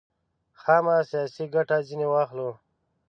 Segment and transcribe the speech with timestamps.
[0.61, 2.49] خامه سیاسي ګټه ځنې واخلو.